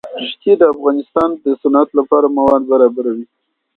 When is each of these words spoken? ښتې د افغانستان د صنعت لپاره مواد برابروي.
ښتې 0.31 0.51
د 0.59 0.63
افغانستان 0.73 1.29
د 1.43 1.45
صنعت 1.61 1.89
لپاره 1.99 2.27
مواد 2.37 2.61
برابروي. 2.71 3.25